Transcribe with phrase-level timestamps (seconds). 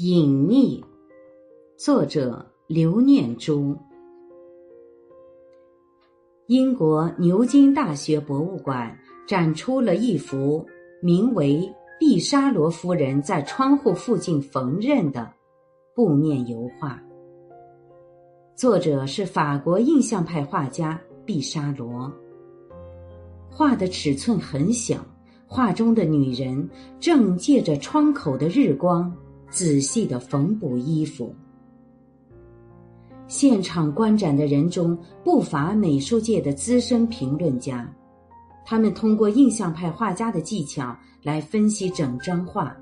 [0.00, 0.80] 隐匿，
[1.76, 3.76] 作者刘念珠。
[6.46, 10.64] 英国牛津大学博物馆展出了一幅
[11.02, 11.56] 名为
[11.98, 15.28] 《毕沙罗夫人在窗户附近缝纫》的
[15.96, 17.02] 布面油画，
[18.54, 20.96] 作者是法国印象派画家
[21.26, 22.08] 毕沙罗。
[23.50, 25.04] 画的尺寸很小，
[25.44, 26.70] 画中的女人
[27.00, 29.12] 正借着窗口的日光。
[29.50, 31.34] 仔细的缝补衣服。
[33.26, 37.86] 现场观展的人中不乏美术界的资深评论家，
[38.64, 42.74] 他们通过印象派画家的技巧来分析整张画，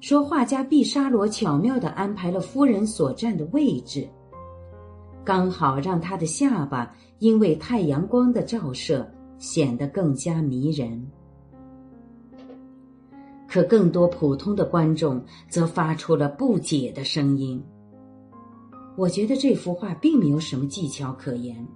[0.00, 4.08] 说画家毕沙罗巧妙的安排了夫人所站的位置，
[5.24, 11.06] 刚好让她的下巴因为太阳光的照射显得更加迷人。
[13.50, 17.60] 可更多普通的观众则发出了不解的声音。
[18.96, 21.66] 我觉得这幅画并没有什么技巧可言。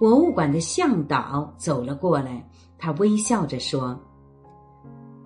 [0.00, 2.44] 博物馆的向导走了过来，
[2.76, 3.96] 他微笑着说：“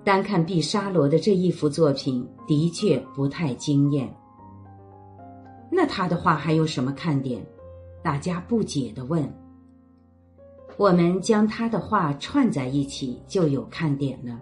[0.04, 4.14] 单看毕沙罗的这一幅作品，的确不太惊艳。
[5.72, 7.42] 那他的画还有什么看点？”
[8.04, 9.26] 大家不解的问。
[10.76, 14.38] 我们将他的画串在一起，就有看点了。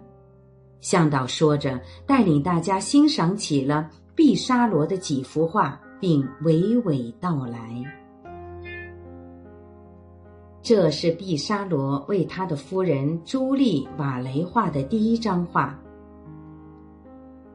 [0.85, 7.83] 向导说着，带领大家欣赏起了毕沙罗的几幅画，并娓娓道来。
[10.61, 15.75] 这是毕沙罗为他的夫人朱莉·瓦雷画的第一张画。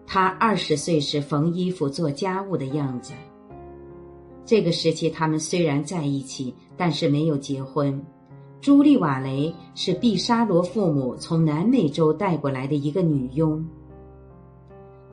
[0.08, 3.12] 他二十岁时缝衣服、做家务的样子。
[4.44, 8.04] 这个时期，他们虽然在一起，但是没有结婚。
[8.60, 13.64] 朱莉瓦雷是毕沙罗父母从南美洲带过来的一个女佣。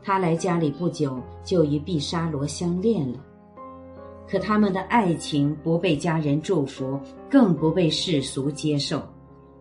[0.04, 3.17] 她来家里不久，就与毕沙罗相恋了。
[4.27, 6.99] 可他们的爱情不被家人祝福，
[7.30, 9.02] 更不被世俗接受，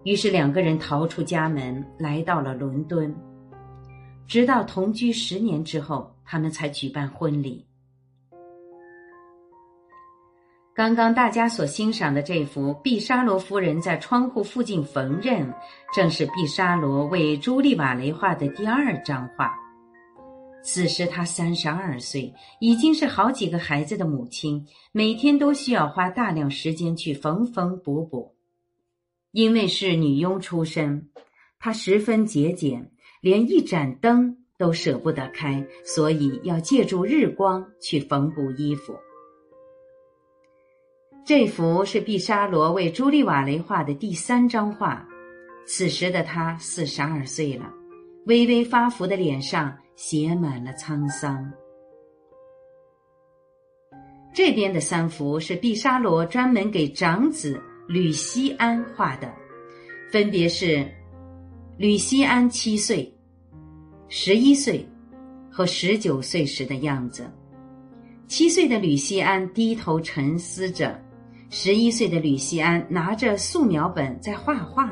[0.03, 3.15] 于是两个人逃出家门，来到了伦敦。
[4.27, 7.65] 直到同居十年之后，他们才举办婚礼。
[10.77, 15.51] 刚刚大家所欣赏的这幅毕沙罗夫人在窗户附近缝纫，
[15.95, 19.55] 正是毕沙罗为朱莉瓦雷画的第二张画。
[20.63, 28.35] 此时她三十二岁，已经是好几个孩子的母亲，每天都需要花大量时间去缝缝补补。
[29.33, 31.09] 因为是女佣出身，
[31.59, 32.91] 她十分节俭，
[33.23, 38.95] 连一盏灯都舍不得开，所以要借助日光去缝补衣服。
[41.27, 45.05] 这幅是毕沙罗为朱莉瓦雷画的第三张画，
[45.67, 47.69] 此时的他四十二岁了，
[48.27, 51.53] 微微发福的脸上写满了沧桑。
[54.33, 59.29] 这边的三幅是毕沙罗专门给长子吕西安画的，
[60.13, 60.89] 分别是
[61.77, 63.13] 吕西安七岁、
[64.07, 64.89] 十一岁
[65.51, 67.29] 和十九岁时的样子。
[68.29, 71.05] 七岁的吕西安低头沉思着。
[71.49, 74.91] 十一岁的吕西安拿着素描本在画画，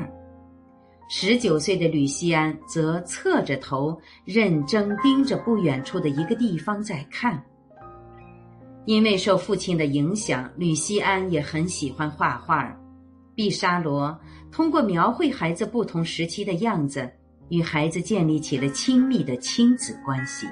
[1.09, 7.43] 十九岁的吕西安则侧着头，认真盯着不远处的一个地方在看。
[8.85, 12.73] 因为受父亲的影响，吕西安也很喜欢画画。
[13.35, 14.17] 毕沙罗
[14.49, 17.11] 通过描绘孩子不同时期的样子，
[17.49, 20.47] 与孩子建立起了亲密的亲子关系。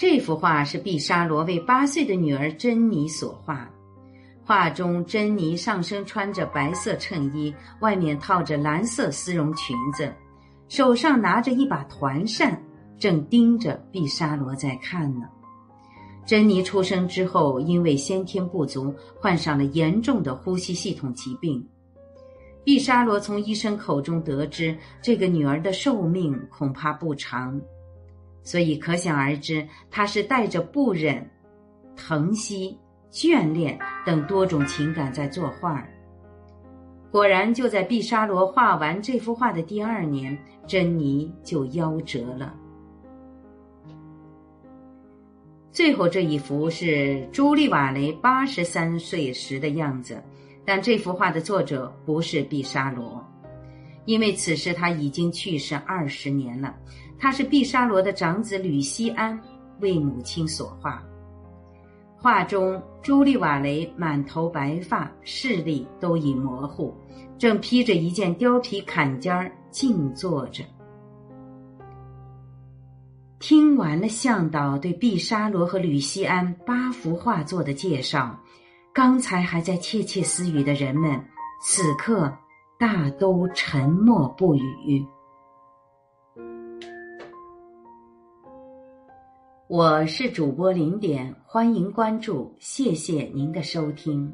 [0.00, 3.70] 这幅画是毕沙罗为八岁的女儿珍妮所画。
[4.42, 10.10] 画中，珍妮上身穿着白色衬衣，外面套着蓝色丝绒裙子，
[10.70, 12.58] 手上拿着一把团扇，
[12.98, 15.26] 正盯着毕沙罗在看呢。
[16.24, 21.62] 珍妮出生之后，因为先天不足，患上了严重的呼吸系统疾病。
[22.64, 27.60] 毕沙罗从医生口中得知，这个女儿的寿命恐怕不长。
[28.42, 31.28] 所以可想而知，他是带着不忍、
[31.96, 32.78] 疼惜、
[33.10, 35.86] 眷恋等多种情感在作画。
[37.10, 42.54] 果然，就在毕沙罗画完这幅画的第二年，珍妮就夭折了。
[45.72, 50.22] 最后这一幅是朱利瓦雷八十三岁时的样子，
[50.64, 53.24] 但这幅画的作者不是毕沙罗，
[54.04, 56.74] 因为此时他已经去世二十年了。
[57.20, 59.38] 他是毕沙罗的长子吕西安
[59.80, 61.02] 为母亲所画。
[62.16, 66.94] 画中朱利瓦雷满头白发视力都已模糊
[67.38, 70.64] 正披着一件貂皮坎肩儿静坐着。
[73.38, 78.38] 听完了向导对毕沙罗和吕西安八幅画作的介绍
[78.92, 81.18] 刚才还在窃窃私语的人们
[81.62, 82.30] 此刻
[82.78, 85.06] 大都沉默不语。
[89.70, 94.28] 我是主播零点欢迎关注谢谢您的收听。